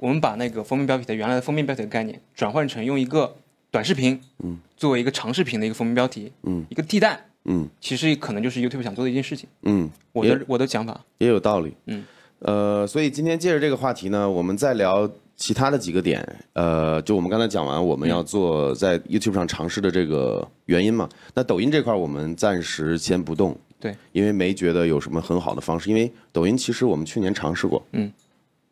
[0.00, 3.36] 我们把那个封面标题的原来的封面标题的概念转换成用一个
[3.70, 9.46] 短视频，嗯，作为一个长视频的一个封面标题，嗯，一个替代，嗯其实可能就是 YouTube 想做的一件事情。
[9.62, 11.74] 嗯，我的我的想法，也有道理。
[11.84, 12.02] 嗯，
[12.38, 16.26] 呃，所以今天借着这个话题呢，我们再聊其他的几个点。
[16.54, 21.06] 呃，就我们刚才讲完，我们要做在 YouTube 上尝试的这个原因嘛。
[21.34, 25.90] 那抖音这块儿我们暂时先不动，对，因为没觉得有什么很好的方式。
[25.90, 28.10] 因为抖音其实我们去年尝试过，嗯，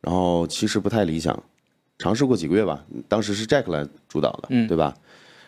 [0.08, 1.38] 然后其实不太理想，
[1.98, 4.94] 尝试过几个月吧，当时是 Jack 来主导的，嗯对吧？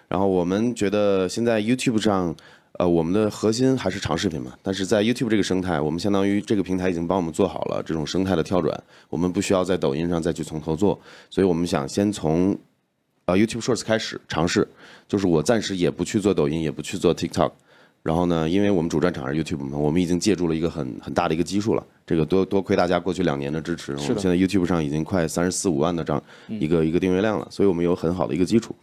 [0.07, 2.37] 然后我们觉得现在 YouTube 上，
[2.73, 12.55] 呃，我们的核心还是长视频嘛，但是在 YouTube 这个生态，我们相当于这个平台已经帮我们做好了这种生态的跳转，我们不需要在抖音上再去从头做，所以我们想先从
[13.25, 14.69] 呃 YouTube Shorts 开始尝试，
[15.09, 17.53] 就是我暂时也不去做抖音，也不去做 TikTok。
[18.03, 21.87] 然后呢，因为我们主战场是 YouTube 嘛，我们已经借助了一个很很大的一个基数了。
[22.07, 28.75] 这个多多亏大家过去两年的支持，我们现在 YouTube 上已经快三十四五万的这样一个一个订阅量了，所以我们有很好的一个基础。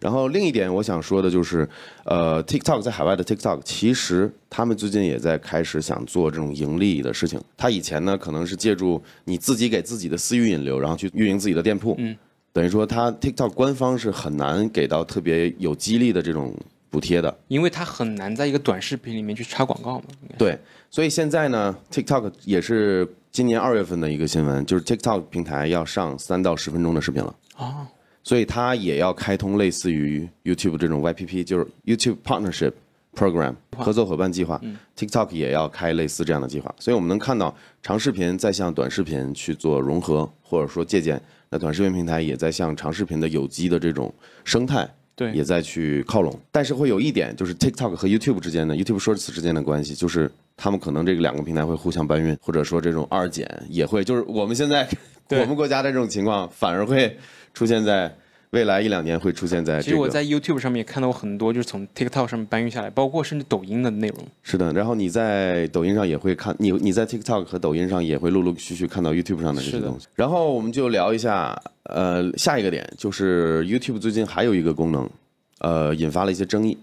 [0.00, 1.66] 然后另一点我想说的就是，
[2.04, 7.40] 呃，TikTok 在海外的 TikTok，其实他们最近也在开始想做这种盈利的事情。
[7.56, 12.14] 他以前呢可能是借助你自己给自己的私域引流，然后去运营自己的店铺，嗯，
[12.52, 16.54] 等于说他 TikTok 官方是很难给到特别有激励的这种
[16.94, 17.36] 补贴的。
[17.48, 20.04] 因为它很难在一个短视频里面去插广告嘛。
[20.38, 20.56] 对，
[20.88, 27.34] 所以现在呢，TikTok 也是今年二月份的一个新闻，就是 TikTok 平台要上三到十分钟的视频了。
[27.56, 27.84] 哦，
[28.22, 32.72] 所以它也要开通类似于 YouTube 这种 YPP，就是 YouTube Partnership
[33.16, 34.60] Program 合作伙伴计划。
[34.96, 37.52] TikTok 也要开类似这样的计划，所以我们能看到
[37.82, 41.20] 长视频在向短视频去做融合，或者说借鉴。
[41.50, 44.12] 那短视频平台也在向长视频的有机的这种
[44.44, 46.38] 生态对也在去靠拢。
[46.50, 54.88] 但是会有一点，就是 TikTok 和 YouTube 之间的 YouTube Shorts 之间的关系，就是他们可能这个两个平台会互相搬运，或者说这种二减也会，就是我们现在
[55.30, 57.16] 我们国家的这种情况，反而会
[57.52, 58.14] 出现在
[58.54, 59.82] 未来一两年会出现在这个。
[59.82, 64.18] 其实我在 YouTube 上面也看到过很多，就是从 TikTok 上面搬运下来，包括甚至抖音的内容。
[64.42, 70.06] 是的，然后你在抖音上也会看，你你在 TikTok 和抖音上也会陆陆续续看到 YouTube 上的这些是的东西。
[70.14, 75.10] 然后我们就聊一下，呃，下一个点就是 YouTube 最近还有一个功能，
[75.58, 76.78] 呃，引发了一些争议，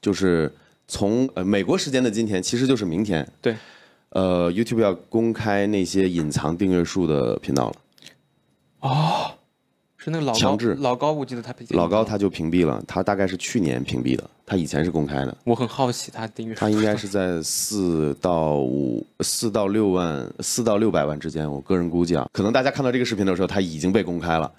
[0.00, 0.52] 就是
[0.88, 3.54] 从呃美国时间的今天，其实就是明天，对，
[4.10, 9.38] 呃，YouTube 要公开那些隐藏订阅数的频道了。
[10.02, 15.36] 是那个老高强制老高，我记得他被老高他就屏蔽了，他大概是去年屏蔽的，他以前是公开的。
[15.44, 24.50] 我很好奇他订阅数它应该是在四到五、四到六万、四到六百万之间，我个人估计啊，可能大家看到这个视频的时候，他已经被公开了，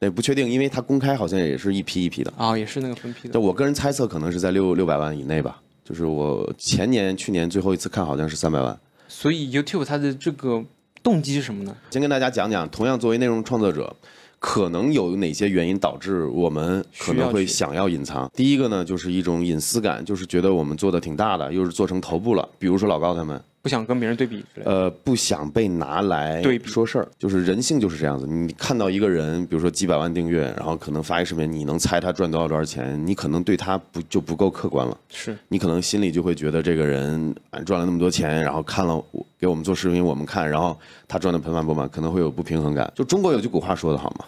[0.00, 2.30] 也不确定，因为他公开好像也是一批一批的。
[2.36, 3.40] 啊、也是那个分批的就。
[3.40, 5.62] 我个人猜测，可能是在六六百万以内吧。
[5.82, 8.78] 就是我前年、去年最后一次看好像是三百万。
[9.08, 10.62] 所以 YouTube 它的这个
[11.02, 11.74] 动机是什么呢？
[11.90, 13.96] 先跟大家讲讲，同样作为内容创作者，
[14.40, 18.28] 可能有哪些原因导致我们可能会想要隐藏。
[18.34, 23.40] 第一个呢，就是一种隐私感，就是觉得我们做的挺大的，又是做成头部了，比如说老高他们。
[23.62, 24.70] 不想跟别人对比之类的。
[24.70, 28.26] 呃，不想被拿来对比说事儿，就是人性就是这样子。
[28.26, 34.96] 你看到一个人，比如说几百万订阅，然后可能发一视频，你能猜他赚多少多少钱，你可能对他不就不够客观了。
[35.10, 42.90] 是你可能心里就会觉得这个人啊赚了那么多钱，然后看了我给我们做视频我们看，然后他赚的盆满钵满，可能会有不平衡感。
[42.94, 44.24] 就中国有句古话说得好嘛，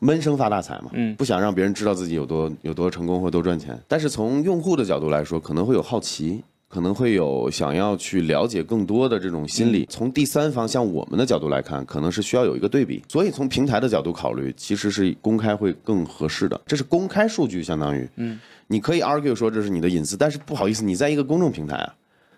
[0.00, 3.76] 闷声发大财嘛，嗯不想让别人知道自己有多有多成功或多赚钱。
[3.88, 6.42] 但是从用户的角度来说，可能会有好奇。
[6.70, 9.84] 可能会有想要去了解更多的这种心理。
[9.90, 13.02] 从第三方向我们的角度来看，可能是需要有一个对比。
[13.08, 16.58] 所以从平台的角度考虑，其实是公开会更合适的。
[16.64, 21.92] 这是公开数据，相当于，嗯，你可以 argue 说这是你的隐私，但是不好意思，你在一个公众平台啊，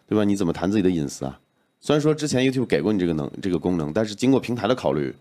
[0.09, 0.25] 对吧？
[0.25, 1.39] 你怎么谈自己的隐私啊？
[1.81, 5.15] 虽然说之前 YouTube 给过你这个能这个功能，但是经过平台的考虑，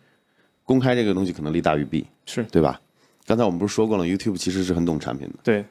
[0.64, 2.80] 公开这个东西可能利大于弊，是，对吧？
[3.26, 5.36] 刚才我们不是说过了，YouTube 其实是很懂产品的。
[5.44, 5.66] 对，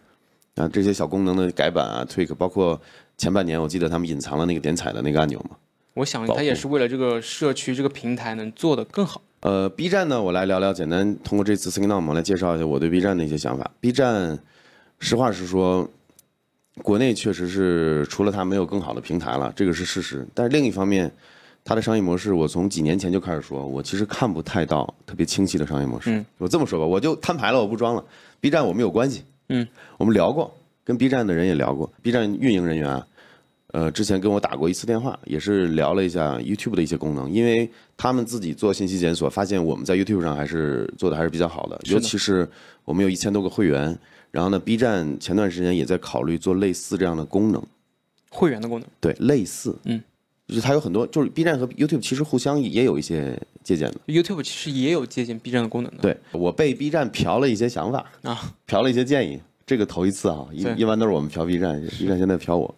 [0.56, 2.80] 啊，这些小功能的改版啊、tweak，包括
[3.20, 5.54] 前半年我记得他们隐藏了那个点彩的那个按钮嘛。
[5.92, 9.20] 我想保护它也是为了这个社区这个平台能做得更好。
[9.40, 13.70] 呃，B 站呢，我来聊聊，简单通过这次 s i g n a l 我们来介绍一下我对 B 站的一些想法。
[13.78, 14.38] B 站，
[15.00, 15.86] 实话实说，
[16.82, 20.26] 国内确实是除了它没有更好的平台了，这个是事实。
[20.32, 21.12] 但是另一方面，
[21.62, 26.10] 它的商业模式，我从几年前就开始说，我其实看不太到特别清晰的商业模式。
[26.10, 28.02] 嗯我这么说吧，我就摊牌了，我不装了。
[28.40, 30.50] B 站我们有关系，嗯，我们聊过，
[30.84, 33.06] 跟 B 站的人也聊过，B 站运营人员啊，
[33.72, 42.48] 呃，之前跟我打过一次电话，也是聊了一下 YouTube 的一些功能，因为他们自己做信息检索，发现我们在 YouTube 上还是做的还是比较好的，尤其是
[42.84, 43.96] 我们有一千多个会员，
[44.30, 47.62] 然后呢，B 站前段时间也在考虑做类似这样的功能，
[48.30, 50.02] 会员的功能，对，类似，嗯，
[50.48, 53.98] 就是它有很多，就是 B 站和 YouTube 其实互相也有一些借鉴的。
[54.12, 55.98] YouTube 其实也有借鉴 B 站的功能的。
[56.02, 62.74] 对我被 B 站嫖了一些想法啊，嫖了一些建议，这个头一次啊，一一般都是我们嫖 B 站，B 站现在嫖我，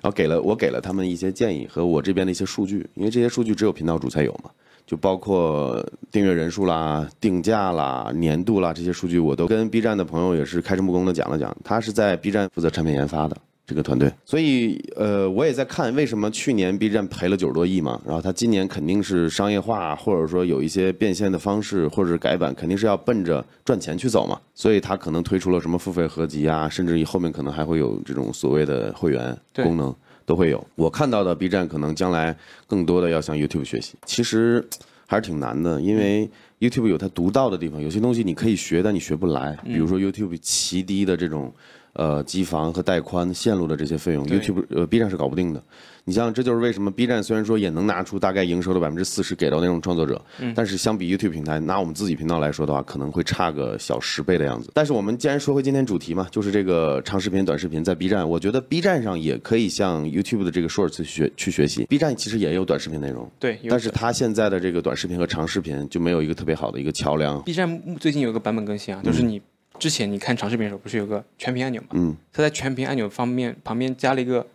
[0.00, 4.50] 然后给了我给了他们一些建议和我这边的一些数据，因为这些数据只有频道主才有嘛，
[4.86, 13.36] 就包括订阅人数啦、定价啦、年度啦这些数据，我都跟 B 站的朋友也是开诚布公的讲了讲，他是在 B 站负责产品研发的。
[13.68, 30.66] 这个团队，所以呃，我也在看为什么去年 B 站赔了九十多亿嘛，然后他今年肯定是商业化，或者说有一些变现的方式，或者是改版，肯定是要奔着赚钱去走嘛，所以他可能推出了什么付费合集啊，甚至于后面可能还会有这种所谓的会员功能都会有。
[30.74, 32.34] 我看到的 B 站可能将来
[32.66, 34.66] 更多的要向 YouTube 学习，其实
[35.06, 36.26] 还是挺难的，因为
[36.58, 41.52] YouTube 有它独到的地方，有些东西你可以学，但你学不来，比如说 YouTube 极低的这种。
[41.98, 45.60] 呃，机房和带宽线路的这些费用，YouTube 呃 B 站是搞不定的。
[46.04, 54.70] 你像，这就是为什么 B 站虽然说也能拿出大概营收的百分之四十给到内容创作者，但是相比 YouTube 平台，拿我们自己频道来说的话，可能会差个小十倍的样子。
[54.72, 61.84] 但是我们既然说回今天主题嘛，就是这个长视频、短视频在 B 站，我觉得 B 站上也可以向 YouTube 的这个 Shorts 学去学习。
[61.86, 67.42] B 站其实也有短视频内容，对，但是它现在的这个短视频和长视频就没有一个特别好的一个桥梁。
[67.42, 69.42] B 站最近有个版本更新啊，就是你
[69.78, 71.88] 之前你看长视频的时候，不是有个全屏按钮吗？
[71.92, 74.46] 嗯它在全屏按钮方面旁边加了一个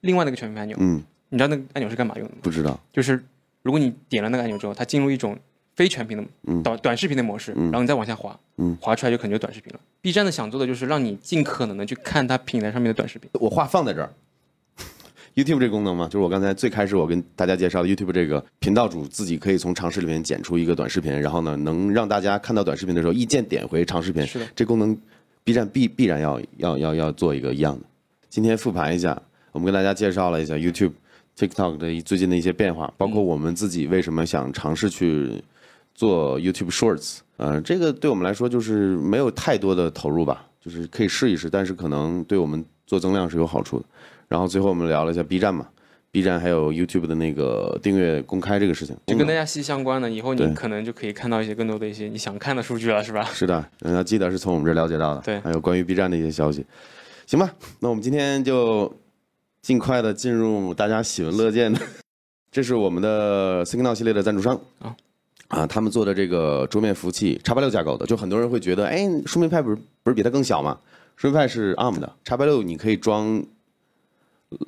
[0.00, 2.40] 另外的一个全屏按钮，嗯，你知道那个按钮是干嘛用的吗？
[2.42, 2.78] 不知道。
[2.92, 3.22] 就是
[3.62, 5.36] 如果你点了那个按钮之后，它进入一种
[5.74, 9.80] 非全屏的短短视频的模式，然后你再往下滑，嗯滑出来就可能就短视频了。
[10.00, 13.28] B 站的想做的就是让你尽可能的去看它平台上面的短视频。
[13.34, 14.12] 我话放在这儿。
[15.36, 24.26] YouTube 这个功能嘛，就是我刚才最开始我跟大家介绍的 YouTube 这个频道主自己可以从长视里面剪出一个短视频，然后呢，能让大家看到短视频的时候一键点回长视频。
[24.26, 24.96] 是的这功能
[25.44, 27.84] B 站必必然要要要要做一个一样的。
[28.30, 29.20] 今天复盘一下，
[29.52, 30.92] 我们跟大家介绍了一下 YouTube、
[31.36, 35.30] TikTok 的最近的一些变化，包括我们自己为什么想尝试去
[35.94, 37.18] 做 YouTube Shorts。
[37.36, 43.84] 呃，这个对我们来说就是没有太多的投入吧，就是可以试一试，但是可能对我们做增量是有好处的。
[44.28, 45.66] 然后最后我们聊了一下 B 站嘛
[46.10, 53.24] ，B 站还有 YouTube 的那个订阅公开这个事情，就跟大家息息相关的，以后你可能就可以看到一些更多的一些你想看的数据了，是吧？
[53.32, 55.20] 是的，嗯要记得是从我们这儿了解到的。
[55.22, 56.64] 对还有关于 B 站的一些消息。
[57.26, 58.92] 行吧， 那我们今天就
[59.62, 61.80] 尽快的进入大家喜闻乐见的，
[62.50, 64.94] 这是我们的 Signal 系列的赞助商啊
[65.48, 70.76] 啊，他们做的这个桌面服务器叉八六架构的，就很多人会觉得，哎，树莓派不是不是比它更小吗？
[71.16, 73.44] 树莓派是 ARM 的，叉八六你可以装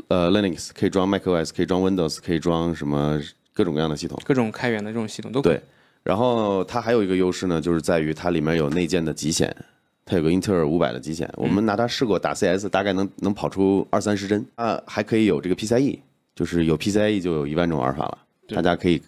[0.08, 3.20] 呃 Linux，可以装 macOS，可以装 Windows，可以装什么
[3.52, 4.20] 各种各样的系统。
[4.24, 5.52] 各种开源的这种系统都可以。
[5.52, 5.62] 对，
[6.02, 9.54] 然后它还有一个优势呢，就是在于它里面有内建的极显，
[10.04, 14.44] 它有个英特尔五百的极显，我们拿它试过打 CS，大概能能跑出二三十帧。
[14.56, 15.98] 啊，还可以有这个 PCIe，
[16.34, 19.00] 就是有 PCIe 就有一万种玩法了，大家可以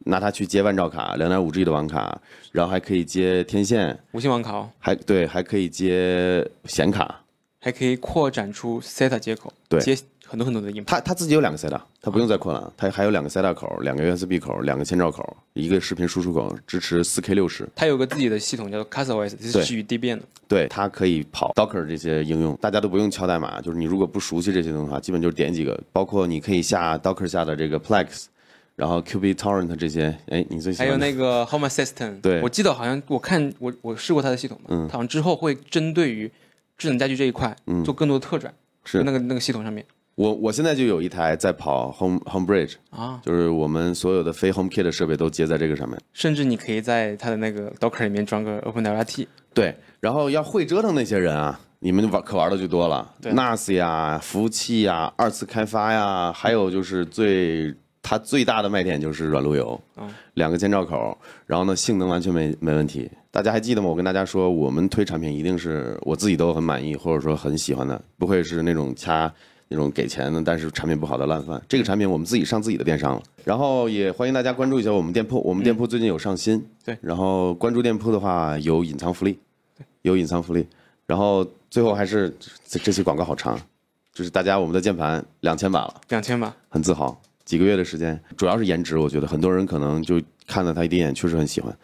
[0.00, 2.20] 拿它去接万兆卡、两点五 G 的网卡，
[2.52, 7.20] 然后还可以接天线，无线网卡哦，还对，还可以接显卡。
[7.64, 9.96] 还可以扩展出 SATA 接口，对接
[10.26, 11.00] 很多很多的硬盘。
[11.00, 17.66] 它它自己有两个 SATA，它不用再扩了，它还有两个 SATA 口、两个 USB 口、两个千兆口，一个视频输出口，支持 4K 六十。
[17.74, 20.22] 它有个自己的系统叫做 CastOS，这对是基于 Debian 的。
[20.46, 28.26] 对，它可以跑 Docker 这些应用，大家都不用敲代码，就是你如果不熟悉这些东西的话，基本就是点几个，包括你可以下 Docker 下的这个 Plex，
[28.76, 36.30] 然后 QB Torrent 这些，哎，你最喜欢还有那个 Home Assistant，对我记得好像我看我我试过它的系统嘛，嗯它好像之后会针对于
[36.76, 37.84] 智能家居这一块嗯。
[37.84, 38.52] 做更多的特转，
[38.84, 39.02] 是。
[39.02, 39.84] 那个那个系统上面。
[40.16, 46.00] 我我现在就有一台在跑 Home Home Bridge，啊，就是我们所有的非 HomeKit 的设备都接在这个上面。
[46.12, 57.74] 甚至你可以在它的那个 Docker 里面装个 OpenWRT，对，然后要会折腾那些人啊，你们玩可玩的就多了对，NAS 呀、服务器呀、二次开发呀，还有就是最
[58.04, 63.10] 它最大的卖点就是软路由，嗯两个千兆口，然后呢性能完全没没问题。
[63.30, 63.88] 大家还记得吗？
[63.88, 69.32] 我跟大家说，我们推产品一定是我自己都很满意，或者说很喜欢的，不会是那种掐
[69.68, 71.60] 那种给钱的，但是产品不好的烂饭。
[71.66, 79.38] 这个产品我们自己上自己的电商了，然后也欢迎大家关注一下我们店铺，我们店铺最近有上新，对然后关注店铺的话有隐藏福利，
[80.02, 80.66] 有隐藏福利。
[81.06, 82.32] 然后最后还是
[82.68, 83.58] 这这期广告好长，
[84.12, 86.00] 就是大家我们的键盘两千把了。
[86.08, 86.54] 两千把。
[86.68, 87.20] 很自豪。
[87.44, 91.76] 几个月的时间，主要是颜值，我觉得很多人可能就看了他一第一眼，确实很喜欢。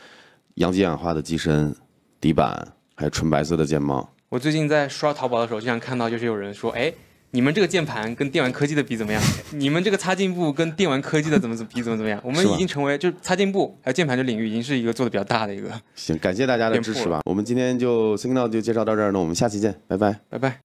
[0.54, 1.74] 阳极氧化的机身、
[2.20, 6.92] 底板，还有纯白色的键帽，我最近在刷淘宝的时候，经常看到就是有人说，哎，
[7.30, 9.22] 你们这个键盘跟电玩科技的比怎么样？
[9.52, 12.20] 你们这个擦镜布跟电玩科技的怎么怎么比怎么怎么样？
[12.24, 15.70] 我们已经成为就是擦镜布还有键盘这领域已经是一个做的比较大的一个。
[15.94, 17.20] 行，感谢大家的支持吧。
[17.24, 20.20] 我们今天就 Signal 就介绍到这儿，那我们下期见，拜拜。
[20.28, 20.58] 拜拜。